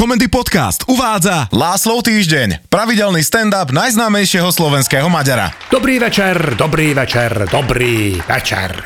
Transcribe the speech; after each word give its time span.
Komendy 0.00 0.32
Podcast 0.32 0.88
uvádza 0.88 1.52
Láslov 1.52 2.08
týždeň, 2.08 2.72
pravidelný 2.72 3.20
stand-up 3.20 3.68
najznámejšieho 3.68 4.48
slovenského 4.48 5.04
Maďara. 5.12 5.52
Dobrý 5.68 6.00
večer, 6.00 6.56
dobrý 6.56 6.96
večer, 6.96 7.44
dobrý 7.52 8.16
večer. 8.24 8.80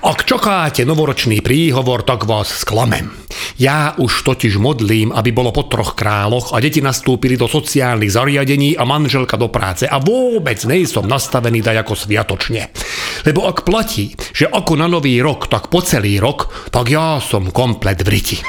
Ak 0.00 0.24
čakáte 0.24 0.88
novoročný 0.88 1.44
príhovor, 1.44 2.00
tak 2.00 2.24
vás 2.24 2.64
sklamem. 2.64 3.12
Ja 3.60 3.92
už 4.00 4.24
totiž 4.24 4.56
modlím, 4.56 5.12
aby 5.12 5.36
bolo 5.36 5.52
po 5.52 5.68
troch 5.68 5.92
králoch 5.92 6.56
a 6.56 6.64
deti 6.64 6.80
nastúpili 6.80 7.36
do 7.36 7.44
sociálnych 7.44 8.16
zariadení 8.16 8.72
a 8.72 8.88
manželka 8.88 9.36
do 9.36 9.52
práce 9.52 9.84
a 9.84 10.00
vôbec 10.00 10.64
nejsom 10.64 11.04
nastavený 11.04 11.60
dať 11.60 11.84
ako 11.84 11.92
sviatočne. 11.92 12.72
Lebo 13.28 13.44
ak 13.44 13.68
platí, 13.68 14.16
že 14.32 14.48
ako 14.48 14.80
na 14.80 14.88
nový 14.88 15.20
rok, 15.20 15.52
tak 15.52 15.68
po 15.68 15.84
celý 15.84 16.16
rok, 16.16 16.72
tak 16.72 16.88
ja 16.88 17.20
som 17.20 17.52
komplet 17.52 18.00
v 18.00 18.08
riti. 18.08 18.40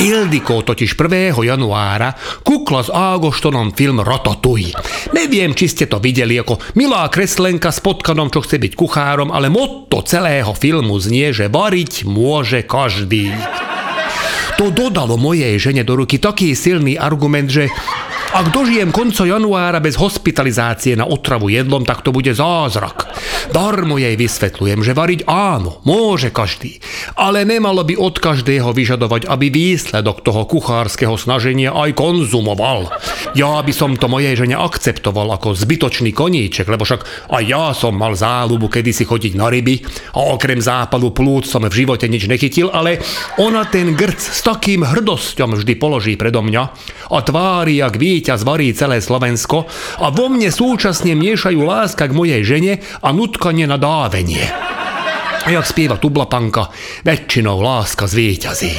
Ildiko 0.00 0.64
totiž 0.64 0.96
1. 0.96 1.36
januára 1.44 2.16
kukla 2.40 2.80
s 2.80 2.88
Ágoštonom 2.88 3.76
film 3.76 4.00
Ratatouille. 4.00 4.72
Neviem, 5.12 5.52
či 5.52 5.68
ste 5.68 5.84
to 5.84 6.00
videli 6.00 6.40
ako 6.40 6.56
milá 6.72 7.04
kreslenka 7.12 7.68
s 7.68 7.84
potkanom, 7.84 8.32
čo 8.32 8.40
chce 8.40 8.56
byť 8.56 8.72
kuchárom, 8.80 9.28
ale 9.28 9.52
motto 9.52 10.00
celého 10.00 10.56
filmu 10.56 10.96
znie, 10.96 11.36
že 11.36 11.52
variť 11.52 12.08
môže 12.08 12.64
každý. 12.64 13.28
To 14.56 14.72
dodalo 14.72 15.20
mojej 15.20 15.60
žene 15.60 15.84
do 15.84 16.00
ruky 16.00 16.16
taký 16.16 16.56
silný 16.56 16.96
argument, 16.96 17.52
že 17.52 17.68
ak 18.30 18.54
dožijem 18.54 18.94
konco 18.94 19.26
januára 19.26 19.82
bez 19.82 19.98
hospitalizácie 19.98 20.94
na 20.94 21.02
otravu 21.02 21.50
jedlom, 21.50 21.82
tak 21.82 22.06
to 22.06 22.14
bude 22.14 22.30
zázrak. 22.30 23.10
Darmo 23.50 23.98
jej 23.98 24.14
vysvetľujem, 24.14 24.86
že 24.86 24.94
variť 24.94 25.26
áno, 25.26 25.82
môže 25.82 26.30
každý, 26.30 26.78
ale 27.18 27.42
nemalo 27.42 27.82
by 27.82 27.98
od 27.98 28.22
každého 28.22 28.70
vyžadovať, 28.70 29.26
aby 29.26 29.50
výsledok 29.50 30.22
toho 30.22 30.46
kuchárskeho 30.46 31.18
snaženia 31.18 31.74
aj 31.74 31.98
konzumoval. 31.98 32.94
Ja 33.34 33.58
by 33.66 33.72
som 33.74 33.98
to 33.98 34.06
mojej 34.06 34.38
žene 34.38 34.54
akceptoval 34.54 35.34
ako 35.34 35.58
zbytočný 35.58 36.14
koníček, 36.14 36.70
lebo 36.70 36.86
však 36.86 37.34
aj 37.34 37.42
ja 37.42 37.74
som 37.74 37.98
mal 37.98 38.14
záľubu 38.14 38.70
kedysi 38.70 39.10
chodiť 39.10 39.34
na 39.34 39.50
ryby 39.50 39.82
a 40.14 40.30
okrem 40.38 40.62
zápalu 40.62 41.10
plúc 41.10 41.50
som 41.50 41.66
v 41.66 41.74
živote 41.82 42.06
nič 42.06 42.30
nechytil, 42.30 42.70
ale 42.70 43.02
ona 43.42 43.66
ten 43.66 43.98
grc 43.98 44.22
s 44.22 44.40
takým 44.46 44.86
hrdosťom 44.86 45.58
vždy 45.58 45.74
položí 45.82 46.14
predo 46.14 46.46
mňa 46.46 46.62
a 47.10 47.18
tvári, 47.26 47.82
jak 47.82 47.98
víťaz 48.20 48.44
varí 48.44 48.76
celé 48.76 49.00
Slovensko 49.00 49.64
a 49.96 50.12
vo 50.12 50.28
mne 50.28 50.52
súčasne 50.52 51.16
miešajú 51.16 51.64
láska 51.64 52.04
k 52.04 52.12
mojej 52.12 52.44
žene 52.44 52.84
a 53.00 53.16
nutkanie 53.16 53.64
na 53.64 53.80
dávenie. 53.80 54.44
Jak 55.48 55.64
spieva 55.64 55.96
Tublapanka, 55.96 56.68
väčšinou 57.00 57.64
láska 57.64 58.04
zvíťazí. 58.04 58.76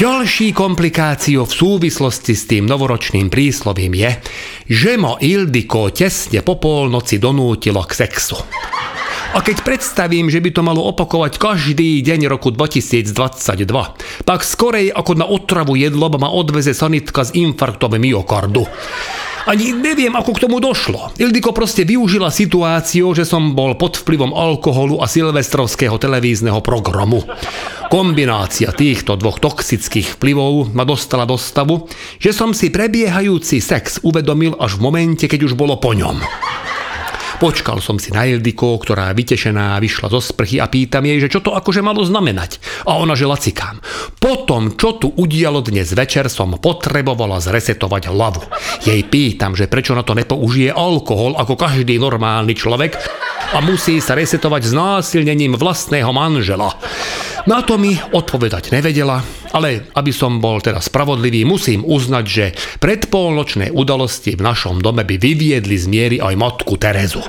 Ďalší 0.00 0.56
komplikáciou 0.56 1.44
v 1.44 1.52
súvislosti 1.52 2.32
s 2.32 2.48
tým 2.48 2.64
novoročným 2.64 3.28
príslovím 3.28 4.00
je, 4.00 4.10
že 4.64 4.96
ma 4.96 5.20
Ildiko 5.20 5.92
tesne 5.92 6.40
po 6.40 6.56
polnoci 6.56 7.20
donútilo 7.20 7.84
k 7.84 7.92
sexu. 8.00 8.40
A 9.34 9.42
keď 9.42 9.66
predstavím, 9.66 10.30
že 10.30 10.38
by 10.38 10.50
to 10.54 10.62
malo 10.62 10.86
opakovať 10.94 11.42
každý 11.42 11.98
deň 12.06 12.30
roku 12.30 12.54
2022, 12.54 13.66
tak 14.22 14.40
skorej 14.46 14.94
ako 14.94 15.12
na 15.18 15.26
otravu 15.26 15.74
jedlo 15.74 16.06
ma 16.14 16.30
odveze 16.30 16.70
sanitka 16.70 17.26
s 17.26 17.34
infarktom 17.34 17.98
myokardu. 17.98 18.62
Ani 19.44 19.76
neviem, 19.76 20.14
ako 20.14 20.38
k 20.38 20.42
tomu 20.46 20.56
došlo. 20.62 21.12
Ildiko 21.20 21.50
proste 21.52 21.84
využila 21.84 22.30
situáciu, 22.30 23.12
že 23.12 23.28
som 23.28 23.52
bol 23.52 23.76
pod 23.76 24.00
vplyvom 24.00 24.32
alkoholu 24.32 25.02
a 25.02 25.10
silvestrovského 25.10 25.98
televízneho 25.98 26.62
programu. 26.62 27.26
Kombinácia 27.92 28.72
týchto 28.72 29.18
dvoch 29.20 29.42
toxických 29.42 30.16
vplyvov 30.16 30.72
ma 30.72 30.88
dostala 30.88 31.28
do 31.28 31.36
stavu, 31.36 31.90
že 32.16 32.32
som 32.32 32.56
si 32.56 32.72
prebiehajúci 32.72 33.60
sex 33.60 34.00
uvedomil 34.00 34.56
až 34.56 34.80
v 34.80 34.84
momente, 34.86 35.26
keď 35.28 35.50
už 35.50 35.58
bolo 35.58 35.76
po 35.76 35.92
ňom. 35.92 36.22
Počkal 37.34 37.82
som 37.82 37.98
si 37.98 38.14
na 38.14 38.22
Ildiko, 38.24 38.78
ktorá 38.78 39.10
vytešená 39.10 39.76
vyšla 39.82 40.06
zo 40.06 40.22
sprchy 40.22 40.62
a 40.62 40.70
pýtam 40.70 41.02
jej, 41.02 41.18
že 41.18 41.32
čo 41.32 41.42
to 41.42 41.50
akože 41.52 41.82
malo 41.82 42.06
znamenať. 42.06 42.62
A 42.86 42.94
ona, 42.94 43.18
že 43.18 43.26
lacikám. 43.26 43.82
Potom, 44.22 44.78
čo 44.78 44.96
tu 44.96 45.10
udialo 45.10 45.58
dnes 45.58 45.90
večer, 45.90 46.30
som 46.30 46.54
potrebovala 46.54 47.42
zresetovať 47.42 48.08
hlavu. 48.08 48.42
Jej 48.86 49.02
pýtam, 49.10 49.58
že 49.58 49.66
prečo 49.66 49.98
na 49.98 50.06
to 50.06 50.14
nepoužije 50.14 50.70
alkohol 50.70 51.34
ako 51.34 51.58
každý 51.58 51.98
normálny 51.98 52.54
človek 52.54 52.94
a 53.54 53.58
musí 53.58 53.98
sa 53.98 54.14
resetovať 54.14 54.62
s 54.70 54.72
násilnením 54.72 55.58
vlastného 55.58 56.10
manžela. 56.14 56.70
Na 57.44 57.60
to 57.60 57.76
mi 57.76 57.92
odpovedať 57.92 58.72
nevedela, 58.72 59.20
ale 59.52 59.92
aby 59.92 60.08
som 60.16 60.40
bol 60.40 60.64
teda 60.64 60.80
spravodlivý, 60.80 61.44
musím 61.44 61.84
uznať, 61.84 62.24
že 62.24 62.56
predpolnočné 62.80 63.68
udalosti 63.68 64.32
v 64.32 64.40
našom 64.40 64.80
dome 64.80 65.04
by 65.04 65.20
vyviedli 65.20 65.76
z 65.76 65.84
miery 65.84 66.16
aj 66.24 66.40
matku 66.40 66.80
Terezu. 66.80 67.20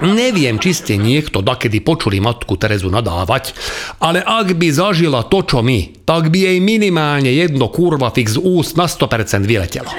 Neviem, 0.00 0.56
či 0.56 0.72
ste 0.72 0.96
niekto 0.96 1.44
dakedy 1.44 1.84
počuli 1.84 2.24
matku 2.24 2.56
Terezu 2.56 2.88
nadávať, 2.88 3.52
ale 4.00 4.24
ak 4.24 4.56
by 4.56 4.68
zažila 4.72 5.28
to, 5.28 5.44
čo 5.44 5.60
my, 5.60 6.08
tak 6.08 6.32
by 6.32 6.48
jej 6.48 6.58
minimálne 6.64 7.28
jedno 7.28 7.68
kurva 7.68 8.08
fix 8.16 8.40
úst 8.40 8.80
na 8.80 8.88
100% 8.88 9.44
vyletelo. 9.44 9.92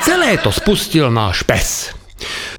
Celé 0.00 0.40
to 0.40 0.48
spustil 0.48 1.12
náš 1.12 1.44
pes. 1.44 1.99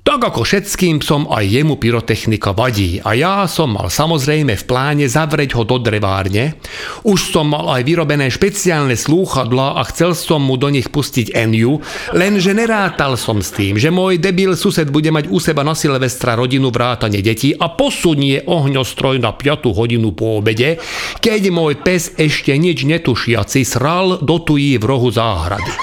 Tak 0.02 0.34
ako 0.34 0.42
všetkým 0.42 0.98
psom 0.98 1.30
aj 1.30 1.46
jemu 1.46 1.78
pyrotechnika 1.78 2.58
vadí 2.58 2.98
a 3.06 3.14
ja 3.14 3.46
som 3.46 3.78
mal 3.78 3.86
samozrejme 3.86 4.58
v 4.58 4.64
pláne 4.66 5.06
zavrieť 5.06 5.54
ho 5.54 5.62
do 5.62 5.78
drevárne. 5.78 6.58
Už 7.06 7.30
som 7.30 7.46
mal 7.46 7.70
aj 7.70 7.86
vyrobené 7.86 8.34
špeciálne 8.34 8.98
slúchadla 8.98 9.78
a 9.78 9.86
chcel 9.94 10.18
som 10.18 10.42
mu 10.42 10.58
do 10.58 10.74
nich 10.74 10.90
pustiť 10.90 11.38
Eniu, 11.38 11.86
lenže 12.18 12.50
nerátal 12.50 13.14
som 13.14 13.46
s 13.46 13.54
tým, 13.54 13.78
že 13.78 13.94
môj 13.94 14.18
debil 14.18 14.58
sused 14.58 14.90
bude 14.90 15.14
mať 15.14 15.30
u 15.30 15.38
seba 15.38 15.62
na 15.62 15.78
Silvestra 15.78 16.34
rodinu 16.34 16.74
vrátane 16.74 17.22
detí 17.22 17.54
a 17.54 17.70
posunie 17.70 18.42
ohňostroj 18.42 19.22
na 19.22 19.38
5 19.38 19.70
hodinu 19.70 20.18
po 20.18 20.42
obede, 20.42 20.82
keď 21.22 21.54
môj 21.54 21.78
pes 21.78 22.10
ešte 22.18 22.58
nič 22.58 22.90
netušiaci 22.90 23.62
sral 23.62 24.18
do 24.18 24.42
tují 24.42 24.82
v 24.82 24.84
rohu 24.90 25.14
záhrady. 25.14 25.78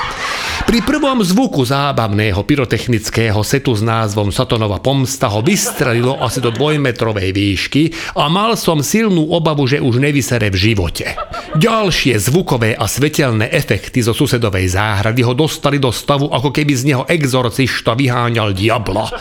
Pri 0.65 0.83
prvom 0.83 1.23
zvuku 1.23 1.63
zábavného 1.63 2.43
pyrotechnického 2.43 3.39
setu 3.47 3.79
s 3.79 3.85
názvom 3.85 4.35
Satonova 4.35 4.83
pomsta 4.83 5.31
ho 5.31 5.45
vystrelilo 5.45 6.19
asi 6.19 6.43
do 6.43 6.51
dvojmetrovej 6.51 7.31
výšky 7.31 7.83
a 8.19 8.27
mal 8.27 8.59
som 8.59 8.83
silnú 8.83 9.31
obavu, 9.31 9.71
že 9.71 9.79
už 9.79 10.03
nevysere 10.03 10.51
v 10.51 10.73
živote. 10.73 11.15
Ďalšie 11.55 12.19
zvukové 12.19 12.75
a 12.75 12.91
svetelné 12.91 13.53
efekty 13.55 14.03
zo 14.03 14.17
susedovej 14.17 14.75
záhrady 14.75 15.23
ho 15.23 15.37
dostali 15.37 15.79
do 15.79 15.95
stavu, 15.95 16.27
ako 16.33 16.51
keby 16.51 16.73
z 16.75 16.83
neho 16.91 17.05
exorcista 17.07 17.95
vyháňal 17.95 18.57
diabla. 18.57 19.13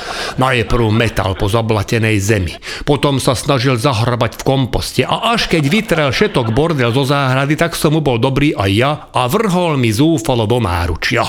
Najprv 0.42 0.90
metal 0.90 1.38
po 1.38 1.52
zablatenej 1.52 2.18
zemi, 2.18 2.56
potom 2.88 3.22
sa 3.22 3.36
snažil 3.36 3.78
zahrabať 3.78 4.42
v 4.42 4.46
komposte 4.48 5.02
a 5.04 5.36
až 5.36 5.52
keď 5.52 5.64
vytrel 5.68 6.10
všetok 6.10 6.56
bordel 6.56 6.90
zo 6.96 7.04
záhrady, 7.04 7.60
tak 7.60 7.76
som 7.76 7.94
mu 7.94 8.02
bol 8.02 8.16
dobrý 8.16 8.56
aj 8.56 8.72
ja 8.72 8.92
a 9.12 9.28
vrhol 9.28 9.76
mi 9.76 9.92
zúfalo 9.92 10.48
do 10.48 10.64
náručia. 10.64 11.27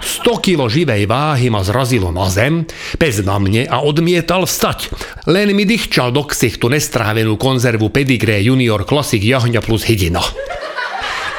100 0.00 0.44
kilo 0.44 0.66
živej 0.68 1.04
váhy 1.04 1.52
ma 1.52 1.60
zrazilo 1.64 2.12
na 2.12 2.28
zem, 2.32 2.64
pes 2.96 3.20
na 3.24 3.36
mne 3.36 3.68
a 3.68 3.84
odmietal 3.84 4.44
vstať. 4.44 4.92
Len 5.28 5.52
mi 5.52 5.68
dychčal 5.68 6.12
do 6.12 6.24
ksichtu 6.24 6.72
nestrávenú 6.72 7.36
konzervu 7.36 7.92
Pedigree 7.92 8.44
Junior 8.44 8.84
Classic 8.88 9.20
jahňa 9.20 9.60
plus 9.64 9.84
hydina. 9.84 10.22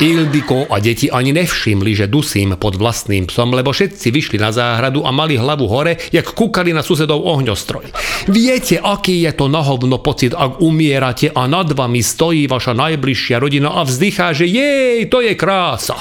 Ildiko 0.02 0.66
a 0.66 0.82
deti 0.82 1.14
ani 1.14 1.30
nevšimli, 1.30 1.94
že 1.94 2.10
dusím 2.10 2.58
pod 2.58 2.74
vlastným 2.74 3.30
psom, 3.30 3.54
lebo 3.54 3.70
všetci 3.70 4.10
vyšli 4.10 4.42
na 4.42 4.50
záhradu 4.50 5.06
a 5.06 5.14
mali 5.14 5.38
hlavu 5.38 5.70
hore, 5.70 6.02
jak 6.10 6.26
kúkali 6.34 6.74
na 6.74 6.82
susedov 6.82 7.22
ohňostroj. 7.22 7.94
Viete, 8.26 8.82
aký 8.82 9.22
je 9.22 9.32
to 9.38 9.46
nahovno 9.46 10.02
pocit, 10.02 10.34
ak 10.34 10.58
umierate 10.58 11.30
a 11.30 11.46
nad 11.46 11.70
vami 11.70 12.02
stojí 12.02 12.50
vaša 12.50 12.74
najbližšia 12.74 13.38
rodina 13.38 13.78
a 13.78 13.86
vzdychá, 13.86 14.34
že 14.34 14.50
jej, 14.50 15.06
to 15.06 15.22
je 15.22 15.38
krása. 15.38 15.94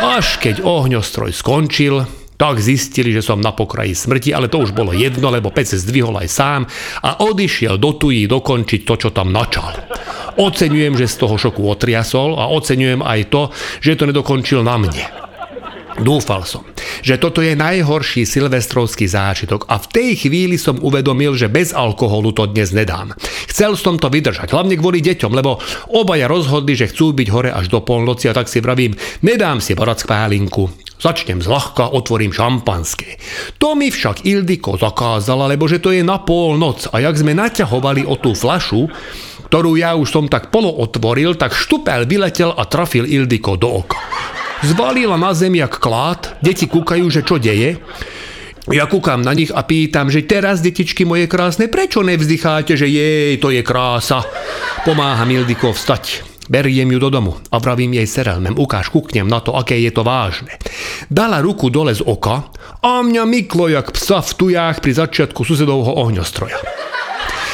Až 0.00 0.40
keď 0.40 0.64
ohňostroj 0.64 1.28
skončil, 1.36 2.08
tak 2.40 2.56
zistili, 2.56 3.12
že 3.12 3.20
som 3.20 3.36
na 3.36 3.52
pokraji 3.52 3.92
smrti, 3.92 4.32
ale 4.32 4.48
to 4.48 4.64
už 4.64 4.72
bolo 4.72 4.96
jedno, 4.96 5.28
lebo 5.28 5.52
pec 5.52 5.68
zdvihol 5.68 6.16
aj 6.24 6.28
sám 6.32 6.60
a 7.04 7.20
odišiel 7.20 7.76
do 7.76 7.92
tují 8.00 8.24
dokončiť 8.24 8.80
to, 8.88 8.94
čo 8.96 9.08
tam 9.12 9.28
načal. 9.28 9.76
Oceňujem, 10.40 10.96
že 10.96 11.04
z 11.04 11.20
toho 11.20 11.36
šoku 11.36 11.60
otriasol 11.68 12.40
a 12.40 12.48
oceňujem 12.48 13.04
aj 13.04 13.20
to, 13.28 13.42
že 13.84 14.00
to 14.00 14.08
nedokončil 14.08 14.64
na 14.64 14.80
mne. 14.80 15.29
Dúfal 16.00 16.48
som, 16.48 16.64
že 17.04 17.20
toto 17.20 17.44
je 17.44 17.52
najhorší 17.52 18.24
silvestrovský 18.24 19.04
zážitok 19.04 19.68
a 19.68 19.76
v 19.76 19.86
tej 19.92 20.10
chvíli 20.24 20.56
som 20.56 20.80
uvedomil, 20.80 21.36
že 21.36 21.52
bez 21.52 21.76
alkoholu 21.76 22.32
to 22.32 22.48
dnes 22.48 22.72
nedám. 22.72 23.12
Chcel 23.52 23.76
som 23.76 24.00
to 24.00 24.08
vydržať, 24.08 24.48
hlavne 24.48 24.80
kvôli 24.80 25.04
deťom, 25.04 25.32
lebo 25.36 25.60
obaja 25.92 26.24
rozhodli, 26.24 26.72
že 26.72 26.88
chcú 26.88 27.12
byť 27.12 27.28
hore 27.28 27.50
až 27.52 27.68
do 27.68 27.84
polnoci 27.84 28.32
a 28.32 28.36
tak 28.36 28.48
si 28.48 28.64
vravím, 28.64 28.96
nedám 29.20 29.60
si 29.60 29.76
barať 29.76 30.08
spálinku. 30.08 30.72
Začnem 31.00 31.44
zľahka, 31.44 31.92
otvorím 31.92 32.32
šampanské. 32.32 33.20
To 33.60 33.76
mi 33.76 33.92
však 33.92 34.24
Ildiko 34.24 34.80
zakázala, 34.80 35.48
lebo 35.48 35.68
že 35.68 35.80
to 35.80 35.92
je 35.92 36.00
na 36.00 36.20
polnoc 36.20 36.88
a 36.92 37.00
jak 37.00 37.16
sme 37.16 37.36
naťahovali 37.36 38.08
o 38.08 38.16
tú 38.16 38.32
flašu, 38.32 38.88
ktorú 39.52 39.76
ja 39.76 39.96
už 39.96 40.08
som 40.08 40.24
tak 40.32 40.48
polo 40.48 40.68
otvoril, 40.68 41.36
tak 41.36 41.56
štupel 41.56 42.08
vyletel 42.08 42.52
a 42.56 42.64
trafil 42.64 43.04
Ildiko 43.04 43.56
do 43.60 43.84
oka. 43.84 44.00
Zvalila 44.60 45.16
na 45.16 45.32
zemi 45.32 45.64
jak 45.64 45.80
klát, 45.80 46.36
deti 46.44 46.68
kúkajú, 46.68 47.08
že 47.08 47.24
čo 47.24 47.40
deje. 47.40 47.80
Ja 48.68 48.84
kúkam 48.84 49.24
na 49.24 49.32
nich 49.32 49.48
a 49.48 49.64
pýtam, 49.64 50.12
že 50.12 50.28
teraz, 50.28 50.60
detičky 50.60 51.08
moje 51.08 51.24
krásne, 51.32 51.72
prečo 51.72 52.04
nevzdycháte, 52.04 52.76
že 52.76 52.84
jej, 52.84 53.40
to 53.40 53.48
je 53.48 53.64
krása. 53.64 54.20
Pomáha 54.84 55.24
Mildiko 55.24 55.72
vstať. 55.72 56.28
Beriem 56.50 56.92
ju 56.92 56.98
do 57.00 57.08
domu 57.08 57.32
a 57.48 57.56
vravím 57.56 57.94
jej 57.96 58.10
serelmem, 58.10 58.58
ukáž, 58.58 58.92
kuknem 58.92 59.24
na 59.24 59.40
to, 59.40 59.56
aké 59.56 59.80
je 59.80 59.94
to 59.94 60.04
vážne. 60.04 60.52
Dala 61.08 61.40
ruku 61.40 61.70
dole 61.72 61.94
z 61.96 62.04
oka 62.04 62.52
a 62.84 63.00
mňa 63.00 63.22
myklo 63.22 63.70
jak 63.70 63.94
psa 63.94 64.20
v 64.20 64.34
tujách 64.34 64.82
pri 64.82 64.92
začiatku 64.92 65.40
susedovho 65.46 65.94
ohňostroja. 65.94 66.58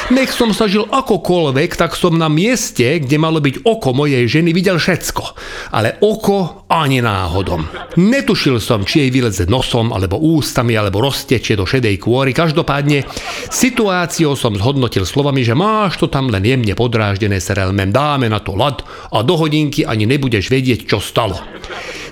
Nech 0.07 0.31
som 0.31 0.55
sa 0.55 0.71
žil 0.71 0.87
akokoľvek, 0.87 1.75
tak 1.75 1.91
som 1.91 2.15
na 2.15 2.31
mieste, 2.31 3.03
kde 3.03 3.19
malo 3.19 3.43
byť 3.43 3.67
oko 3.67 3.91
mojej 3.91 4.23
ženy, 4.23 4.55
videl 4.55 4.79
všetko. 4.79 5.35
Ale 5.75 5.99
oko 5.99 6.63
ani 6.71 7.03
náhodom. 7.03 7.67
Netušil 7.99 8.63
som, 8.63 8.87
či 8.87 9.03
jej 9.03 9.11
vyleze 9.11 9.51
nosom, 9.51 9.91
alebo 9.91 10.15
ústami, 10.15 10.79
alebo 10.79 11.03
roztečie 11.03 11.59
do 11.59 11.67
šedej 11.67 11.99
kôry. 11.99 12.31
Každopádne 12.31 13.03
situáciou 13.51 14.39
som 14.39 14.55
zhodnotil 14.55 15.03
slovami, 15.03 15.43
že 15.43 15.59
máš 15.59 15.99
to 15.99 16.07
tam 16.07 16.31
len 16.31 16.47
jemne 16.47 16.71
podráždené 16.71 17.43
serelmem, 17.43 17.91
dáme 17.91 18.31
na 18.31 18.39
to 18.39 18.55
lad 18.55 18.87
a 19.11 19.19
do 19.27 19.35
hodinky 19.35 19.83
ani 19.83 20.07
nebudeš 20.07 20.47
vedieť, 20.47 20.87
čo 20.87 21.03
stalo. 21.03 21.35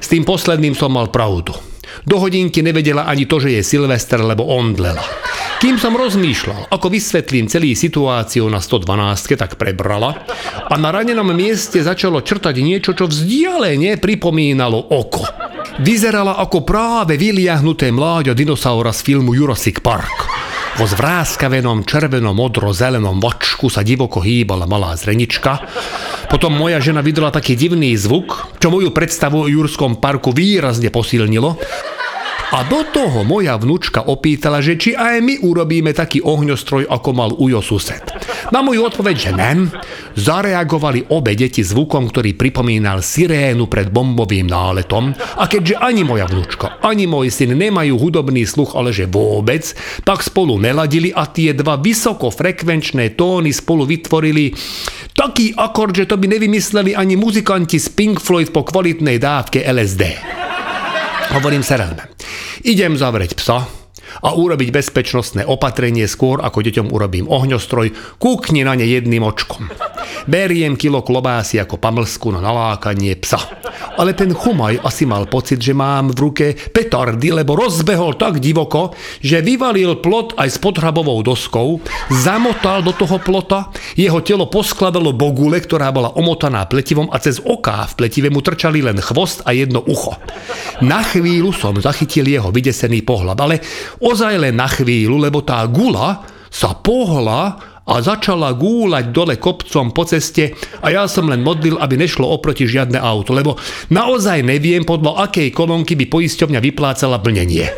S 0.03 0.11
tým 0.11 0.27
posledným 0.27 0.75
som 0.75 0.91
mal 0.91 1.07
pravdu. 1.07 1.74
Do 2.03 2.19
hodinky 2.19 2.59
nevedela 2.59 3.07
ani 3.07 3.23
to, 3.23 3.39
že 3.39 3.55
je 3.55 3.61
Silvester, 3.63 4.19
lebo 4.19 4.43
ondlela. 4.43 5.01
Kým 5.63 5.79
som 5.79 5.95
rozmýšľal, 5.95 6.67
ako 6.67 6.87
vysvetlím 6.91 7.47
celý 7.47 7.79
situáciu 7.79 8.43
na 8.51 8.59
112, 8.59 9.39
tak 9.39 9.55
prebrala 9.55 10.27
a 10.67 10.75
na 10.75 10.91
ranenom 10.91 11.31
mieste 11.31 11.79
začalo 11.79 12.19
črtať 12.19 12.55
niečo, 12.59 12.91
čo 12.91 13.07
vzdialene 13.07 13.95
pripomínalo 13.95 14.91
oko. 14.91 15.23
Vyzerala 15.79 16.39
ako 16.39 16.67
práve 16.67 17.15
vyliahnuté 17.15 17.91
mláďa 17.91 18.35
dinosaura 18.35 18.91
z 18.91 18.99
filmu 19.03 19.31
Jurassic 19.35 19.79
Park. 19.79 20.27
Vo 20.75 20.83
zvráskavenom 20.83 21.87
červeno-modro-zelenom 21.87 23.23
vočku 23.23 23.71
sa 23.71 23.79
divoko 23.79 24.19
hýbala 24.19 24.67
malá 24.67 24.91
zrenička. 24.99 25.63
Potom 26.29 26.57
moja 26.57 26.81
žena 26.81 27.05
vydala 27.05 27.31
taký 27.31 27.53
divný 27.53 27.95
zvuk, 27.95 28.57
čo 28.59 28.67
moju 28.73 28.91
predstavu 28.91 29.45
o 29.45 29.51
Jurskom 29.51 30.01
parku 30.01 30.33
výrazne 30.33 30.89
posilnilo. 30.89 31.57
A 32.53 32.61
do 32.69 32.85
toho 32.85 33.25
moja 33.25 33.57
vnúčka 33.57 34.05
opýtala, 34.05 34.61
že 34.61 34.77
či 34.77 34.93
aj 34.93 35.17
my 35.17 35.41
urobíme 35.41 35.89
taký 35.97 36.21
ohňostroj, 36.21 36.85
ako 36.85 37.09
mal 37.15 37.31
Ujo 37.33 37.63
sused. 37.65 38.05
Na 38.53 38.61
moju 38.61 38.85
odpoveď, 38.85 39.15
že 39.17 39.31
nem, 39.33 39.59
zareagovali 40.13 41.09
obe 41.09 41.33
deti 41.33 41.65
zvukom, 41.65 42.13
ktorý 42.13 42.37
pripomínal 42.37 43.01
sirénu 43.01 43.65
pred 43.65 43.89
bombovým 43.89 44.45
náletom 44.45 45.17
a 45.17 45.49
keďže 45.49 45.81
ani 45.81 46.05
moja 46.05 46.29
vnúčka, 46.29 46.77
ani 46.85 47.09
môj 47.09 47.33
syn 47.33 47.57
nemajú 47.57 47.97
hudobný 47.97 48.45
sluch, 48.45 48.77
ale 48.77 48.93
že 48.93 49.09
vôbec, 49.09 49.65
tak 50.05 50.21
spolu 50.21 50.61
neladili 50.61 51.09
a 51.09 51.25
tie 51.25 51.57
dva 51.57 51.81
vysokofrekvenčné 51.81 53.17
tóny 53.17 53.49
spolu 53.49 53.89
vytvorili 53.89 54.53
taký 55.17 55.57
akord, 55.57 55.97
že 55.97 56.05
to 56.05 56.21
by 56.21 56.29
nevymysleli 56.29 56.93
ani 56.93 57.17
muzikanti 57.17 57.81
z 57.81 57.89
Pink 57.89 58.21
Floyd 58.21 58.53
po 58.53 58.61
kvalitnej 58.61 59.17
dávke 59.17 59.65
LSD. 59.65 60.03
Hovorím 61.33 61.65
sa 61.65 61.81
ráno. 61.81 62.14
Idem 62.65 62.97
zavrieť 62.97 63.37
psa 63.37 63.69
a 64.25 64.29
urobiť 64.33 64.73
bezpečnostné 64.73 65.45
opatrenie 65.45 66.09
skôr, 66.09 66.41
ako 66.41 66.65
deťom 66.65 66.89
urobím 66.89 67.29
ohňostroj, 67.29 68.17
kúkni 68.17 68.65
na 68.65 68.73
ne 68.73 68.89
jedným 68.89 69.21
očkom. 69.21 69.69
Beriem 70.23 70.79
kilo 70.79 71.03
klobásy 71.03 71.59
ako 71.59 71.75
pamlsku 71.75 72.31
na 72.31 72.39
nalákanie 72.39 73.19
psa. 73.19 73.37
Ale 73.99 74.15
ten 74.15 74.31
chumaj 74.31 74.79
asi 74.81 75.03
mal 75.03 75.27
pocit, 75.27 75.59
že 75.59 75.75
mám 75.75 76.15
v 76.15 76.19
ruke 76.19 76.47
petardy, 76.55 77.35
lebo 77.35 77.59
rozbehol 77.59 78.15
tak 78.15 78.39
divoko, 78.39 78.95
že 79.19 79.43
vyvalil 79.43 79.99
plot 79.99 80.39
aj 80.39 80.49
s 80.51 80.57
podhrabovou 80.59 81.19
doskou, 81.23 81.79
zamotal 82.11 82.83
do 82.83 82.91
toho 82.95 83.19
plota, 83.19 83.71
jeho 83.95 84.19
telo 84.23 84.47
poskladalo 84.47 85.15
bogule, 85.15 85.59
ktorá 85.59 85.91
bola 85.91 86.11
omotaná 86.15 86.67
pletivom 86.67 87.11
a 87.11 87.19
cez 87.19 87.39
oká 87.39 87.87
v 87.91 88.03
pletive 88.03 88.27
mu 88.31 88.43
trčali 88.43 88.83
len 88.83 88.99
chvost 88.99 89.43
a 89.47 89.55
jedno 89.55 89.83
ucho. 89.83 90.15
Na 90.83 91.03
chvíľu 91.03 91.55
som 91.55 91.75
zachytil 91.79 92.27
jeho 92.27 92.51
vydesený 92.51 93.03
pohľad, 93.03 93.37
ale 93.39 93.63
ozaj 94.03 94.35
len 94.39 94.55
na 94.55 94.67
chvíľu, 94.67 95.19
lebo 95.19 95.39
tá 95.43 95.63
gula 95.67 96.27
sa 96.51 96.71
pohla 96.71 97.74
a 97.85 98.01
začala 98.01 98.57
gúľať 98.57 99.13
dole 99.13 99.37
kopcom 99.37 99.93
po 99.93 100.03
ceste 100.09 100.57
a 100.81 100.89
ja 100.89 101.05
som 101.05 101.29
len 101.29 101.45
modlil, 101.45 101.77
aby 101.77 101.95
nešlo 102.01 102.25
oproti 102.25 102.65
žiadne 102.65 102.97
auto, 102.97 103.31
lebo 103.37 103.61
naozaj 103.93 104.41
neviem, 104.41 104.81
podľa 104.81 105.29
akej 105.29 105.53
kolónky 105.53 105.93
by 105.93 106.09
poisťovňa 106.09 106.59
vyplácala 106.61 107.21
plnenie. 107.21 107.69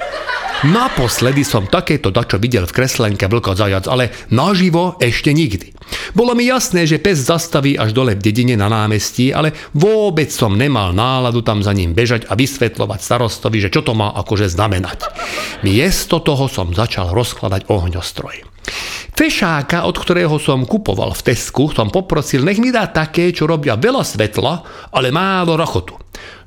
Naposledy 0.65 1.45
som 1.45 1.69
takéto 1.69 2.09
dačo 2.09 2.41
videl 2.41 2.65
v 2.65 2.73
kreslenke 2.81 3.29
Vlko 3.29 3.53
zajac, 3.53 3.85
ale 3.85 4.09
naživo 4.33 4.97
ešte 4.97 5.29
nikdy. 5.29 5.69
Bolo 6.17 6.33
mi 6.33 6.49
jasné, 6.49 6.89
že 6.89 6.97
pes 6.97 7.21
zastaví 7.21 7.77
až 7.77 7.93
dole 7.93 8.17
v 8.17 8.25
dedine 8.25 8.57
na 8.57 8.65
námestí, 8.65 9.29
ale 9.29 9.53
vôbec 9.77 10.33
som 10.33 10.57
nemal 10.57 10.97
náladu 10.97 11.45
tam 11.45 11.61
za 11.61 11.77
ním 11.77 11.93
bežať 11.93 12.25
a 12.25 12.33
vysvetľovať 12.33 12.99
starostovi, 13.05 13.69
že 13.69 13.69
čo 13.69 13.85
to 13.85 13.93
má 13.93 14.09
akože 14.17 14.49
znamenať. 14.49 15.05
Miesto 15.61 16.17
toho 16.25 16.49
som 16.49 16.73
začal 16.73 17.13
rozkladať 17.13 17.69
ohňostroj. 17.69 18.57
Fešáka, 19.17 19.89
od 19.89 19.97
ktorého 19.97 20.37
som 20.37 20.61
kupoval 20.61 21.09
v 21.09 21.25
Tesku, 21.25 21.73
som 21.73 21.89
poprosil, 21.89 22.45
nech 22.45 22.61
mi 22.61 22.69
dá 22.69 22.85
také, 22.85 23.33
čo 23.33 23.49
robia 23.49 23.73
veľa 23.73 24.05
svetla, 24.05 24.53
ale 24.93 25.09
málo 25.09 25.57
rachotu. 25.57 25.97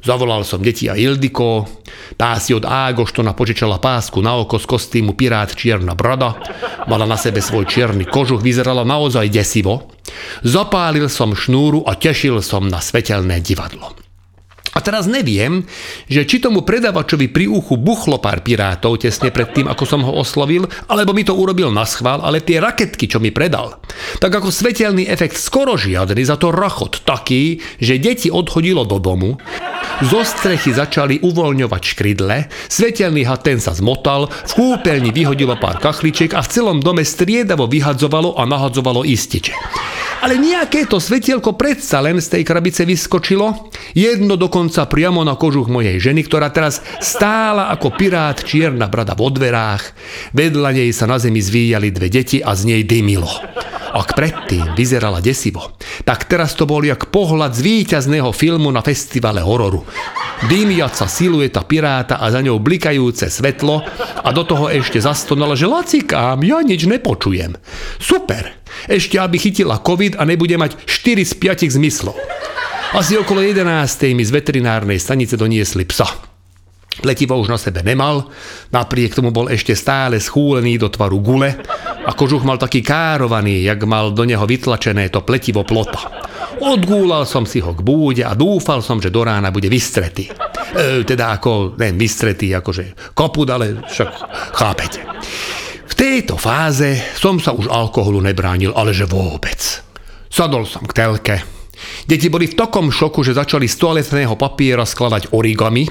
Zavolal 0.07 0.47
som 0.47 0.63
deti 0.63 0.87
a 0.87 0.95
Ildiko, 0.95 1.67
tá 2.15 2.39
si 2.39 2.55
od 2.55 2.63
Ágoštona 2.63 3.35
požičala 3.35 3.83
pásku 3.83 4.23
na 4.23 4.39
oko 4.39 4.63
z 4.63 4.71
kostýmu 4.71 5.19
Pirát 5.19 5.51
Čierna 5.51 5.99
brada, 5.99 6.39
mala 6.87 7.11
na 7.11 7.19
sebe 7.19 7.43
svoj 7.43 7.67
čierny 7.67 8.07
kožuch, 8.07 8.39
vyzerala 8.39 8.87
naozaj 8.87 9.27
desivo. 9.35 9.91
Zapálil 10.47 11.11
som 11.11 11.35
šnúru 11.35 11.83
a 11.83 11.99
tešil 11.99 12.39
som 12.39 12.71
na 12.71 12.79
svetelné 12.79 13.43
divadlo. 13.43 14.00
A 14.81 14.89
teraz 14.89 15.05
neviem, 15.05 15.69
že 16.09 16.25
či 16.25 16.41
tomu 16.41 16.65
predavačovi 16.65 17.29
pri 17.29 17.53
uchu 17.53 17.77
buchlo 17.77 18.17
pár 18.17 18.41
pirátov 18.41 18.97
tesne 18.97 19.29
pred 19.29 19.53
tým, 19.53 19.69
ako 19.69 19.85
som 19.85 20.01
ho 20.01 20.17
oslovil, 20.17 20.65
alebo 20.89 21.13
mi 21.13 21.21
to 21.21 21.37
urobil 21.37 21.69
na 21.69 21.85
schvál, 21.85 22.25
ale 22.25 22.41
tie 22.41 22.65
raketky, 22.65 23.05
čo 23.05 23.21
mi 23.21 23.29
predal, 23.29 23.77
tak 24.25 24.33
ako 24.33 24.49
svetelný 24.49 25.05
efekt 25.05 25.37
skoro 25.37 25.77
žiadny, 25.77 26.25
za 26.25 26.41
to 26.41 26.49
rachot 26.49 27.05
taký, 27.05 27.61
že 27.77 28.01
deti 28.01 28.33
odhodilo 28.33 28.89
do 28.89 28.97
domu, 28.97 29.37
zo 30.01 30.25
strechy 30.25 30.73
začali 30.73 31.21
uvoľňovať 31.21 31.83
škrydle, 31.85 32.49
svetelný 32.73 33.29
had 33.29 33.45
ten 33.45 33.61
sa 33.61 33.77
zmotal, 33.77 34.33
v 34.33 34.53
kúpeľni 34.57 35.13
vyhodilo 35.13 35.61
pár 35.61 35.77
kachličiek 35.77 36.33
a 36.33 36.41
v 36.41 36.49
celom 36.57 36.81
dome 36.81 37.05
striedavo 37.05 37.69
vyhadzovalo 37.69 38.41
a 38.41 38.49
nahadzovalo 38.49 39.05
ističe. 39.05 39.53
Ale 40.21 40.37
nejaké 40.37 40.85
to 40.85 41.01
svetielko 41.01 41.57
predsa 41.57 42.05
len 42.05 42.21
z 42.21 42.37
tej 42.37 42.43
krabice 42.45 42.85
vyskočilo, 42.85 43.73
jedno 43.97 44.37
dokonca 44.37 44.85
priamo 44.85 45.25
na 45.25 45.33
kožuch 45.33 45.73
mojej 45.73 45.97
ženy, 45.97 46.29
ktorá 46.29 46.53
teraz 46.53 46.85
stála 47.01 47.73
ako 47.73 47.97
pirát 47.97 48.37
čierna 48.45 48.85
brada 48.93 49.17
vo 49.17 49.33
dverách. 49.33 49.97
Vedľa 50.37 50.71
nej 50.77 50.93
sa 50.93 51.09
na 51.09 51.17
zemi 51.17 51.41
zvíjali 51.41 51.89
dve 51.89 52.13
deti 52.13 52.45
a 52.45 52.53
z 52.53 52.69
nej 52.69 52.83
dymilo. 52.85 53.33
Ak 53.91 54.15
predtým 54.15 54.79
vyzerala 54.79 55.19
desivo, 55.19 55.75
tak 56.07 56.31
teraz 56.31 56.55
to 56.55 56.63
bol 56.63 56.79
jak 56.79 57.11
pohľad 57.11 57.59
z 57.59 57.61
víťazného 57.67 58.31
filmu 58.31 58.71
na 58.71 58.87
festivale 58.87 59.43
hororu. 59.43 59.83
Dymiaca 60.47 61.11
silueta 61.11 61.67
piráta 61.67 62.23
a 62.23 62.31
za 62.31 62.39
ňou 62.41 62.63
blikajúce 62.63 63.27
svetlo 63.29 63.83
a 64.23 64.29
do 64.31 64.47
toho 64.47 64.71
ešte 64.71 65.03
zastonala, 65.03 65.59
že 65.59 65.67
lacikám, 65.67 66.39
ja 66.47 66.63
nič 66.63 66.87
nepočujem. 66.87 67.59
Super, 67.99 68.55
ešte 68.87 69.19
aby 69.19 69.37
chytila 69.43 69.83
COVID 69.83 70.17
a 70.17 70.23
nebude 70.23 70.55
mať 70.55 70.87
4 70.87 71.27
z 71.27 71.35
5 71.67 71.77
zmyslov. 71.77 72.17
Asi 72.95 73.19
okolo 73.19 73.43
11. 73.43 73.67
mi 74.15 74.23
z 74.23 74.31
veterinárnej 74.31 75.03
stanice 75.03 75.35
doniesli 75.35 75.83
psa. 75.87 76.30
Pletivo 77.01 77.41
už 77.41 77.49
na 77.49 77.59
sebe 77.59 77.81
nemal, 77.81 78.29
napriek 78.71 79.17
tomu 79.17 79.33
bol 79.33 79.49
ešte 79.49 79.73
stále 79.73 80.21
schúlený 80.21 80.77
do 80.77 80.93
tvaru 80.93 81.19
gule 81.25 81.51
a 82.05 82.13
kožuch 82.13 82.45
mal 82.45 82.61
taký 82.61 82.85
károvaný, 82.85 83.65
jak 83.65 83.81
mal 83.89 84.13
do 84.13 84.29
neho 84.29 84.45
vytlačené 84.45 85.09
to 85.09 85.25
pletivo 85.25 85.65
plota. 85.65 86.29
Odgúlal 86.61 87.25
som 87.25 87.49
si 87.49 87.65
ho 87.65 87.73
k 87.73 87.81
búde 87.81 88.21
a 88.21 88.37
dúfal 88.37 88.85
som, 88.85 89.01
že 89.01 89.09
do 89.09 89.25
rána 89.25 89.49
bude 89.49 89.73
vystretý. 89.73 90.29
E, 90.29 91.03
teda 91.09 91.41
ako, 91.41 91.81
ne 91.81 91.97
vystretý, 91.97 92.53
akože 92.53 93.17
koput, 93.17 93.49
ale 93.49 93.81
však 93.89 94.09
chápete 94.53 95.01
tejto 96.01 96.41
fáze 96.41 96.97
som 97.13 97.37
sa 97.37 97.53
už 97.53 97.69
alkoholu 97.69 98.25
nebránil, 98.25 98.73
ale 98.73 98.97
že 98.97 99.05
vôbec. 99.05 99.85
Sadol 100.33 100.65
som 100.65 100.89
k 100.89 100.97
telke. 100.97 101.37
Deti 102.09 102.33
boli 102.33 102.49
v 102.49 102.57
takom 102.57 102.89
šoku, 102.89 103.21
že 103.21 103.37
začali 103.37 103.69
z 103.69 103.77
toaletného 103.77 104.33
papiera 104.41 104.89
skladať 104.89 105.37
origami. 105.37 105.85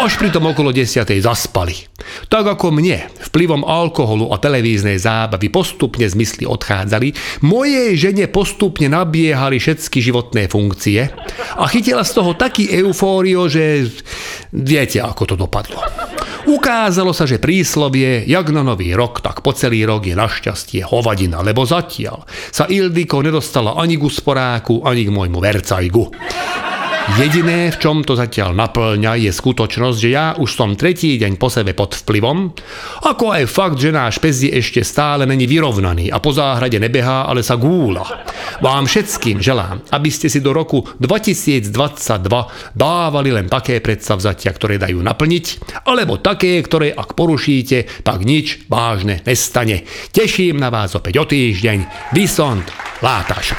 Až 0.00 0.16
pritom 0.16 0.48
okolo 0.48 0.72
desiatej 0.72 1.20
zaspali. 1.20 1.76
Tak 2.32 2.56
ako 2.56 2.72
mne 2.72 3.12
vplyvom 3.28 3.68
alkoholu 3.68 4.32
a 4.32 4.40
televíznej 4.40 4.96
zábavy 4.96 5.52
postupne 5.52 6.08
zmysly 6.08 6.48
odchádzali, 6.48 7.12
mojej 7.44 8.00
žene 8.00 8.24
postupne 8.32 8.88
nabiehali 8.88 9.60
všetky 9.60 10.00
životné 10.00 10.48
funkcie 10.48 11.04
a 11.52 11.64
chytila 11.68 12.00
z 12.00 12.16
toho 12.16 12.32
taký 12.32 12.72
eufório, 12.80 13.44
že 13.44 13.92
viete, 14.56 15.04
ako 15.04 15.22
to 15.28 15.34
dopadlo. 15.36 15.84
Ukázalo 16.48 17.12
sa, 17.12 17.28
že 17.28 17.36
príslovie, 17.36 18.24
jak 18.24 18.48
na 18.56 18.64
nový 18.64 18.96
rok, 18.96 19.20
tak 19.20 19.44
po 19.44 19.52
celý 19.52 19.84
rok 19.84 20.08
je 20.08 20.16
našťastie 20.16 20.80
hovadina, 20.80 21.44
lebo 21.44 21.68
zatiaľ 21.68 22.24
sa 22.48 22.64
Ildiko 22.64 23.20
nedostala 23.20 23.76
ani 23.76 24.00
k 24.00 24.08
usporáku, 24.08 24.80
ani 24.80 25.04
k 25.04 25.12
môjmu 25.12 25.36
vercajgu. 25.36 26.04
Jediné, 27.00 27.72
v 27.72 27.80
čom 27.80 28.04
to 28.04 28.12
zatiaľ 28.12 28.52
naplňa, 28.52 29.16
je 29.16 29.32
skutočnosť, 29.32 29.98
že 29.98 30.08
ja 30.12 30.36
už 30.36 30.52
som 30.52 30.76
tretí 30.76 31.16
deň 31.16 31.40
po 31.40 31.48
sebe 31.48 31.72
pod 31.72 31.96
vplyvom, 31.96 32.52
ako 33.08 33.24
aj 33.32 33.44
fakt, 33.48 33.80
že 33.80 33.88
náš 33.88 34.20
pes 34.20 34.44
je 34.44 34.52
ešte 34.52 34.84
stále 34.84 35.24
není 35.24 35.48
vyrovnaný 35.48 36.12
a 36.12 36.20
po 36.20 36.36
záhrade 36.36 36.76
nebehá, 36.76 37.24
ale 37.24 37.40
sa 37.40 37.56
gúla. 37.56 38.04
Vám 38.60 38.84
všetkým 38.84 39.40
želám, 39.40 39.80
aby 39.96 40.10
ste 40.12 40.28
si 40.28 40.44
do 40.44 40.52
roku 40.52 40.84
2022 41.00 41.72
dávali 42.76 43.30
len 43.32 43.48
také 43.48 43.80
predsavzatia, 43.80 44.52
ktoré 44.52 44.76
dajú 44.76 45.00
naplniť, 45.00 45.44
alebo 45.88 46.20
také, 46.20 46.60
ktoré 46.60 46.92
ak 46.92 47.16
porušíte, 47.16 48.04
tak 48.04 48.28
nič 48.28 48.68
vážne 48.68 49.24
nestane. 49.24 49.88
Teším 50.12 50.60
na 50.60 50.68
vás 50.68 50.92
opäť 50.92 51.16
o 51.16 51.24
týždeň. 51.24 52.12
Vysont 52.12 52.68
Látaš. 53.00 53.56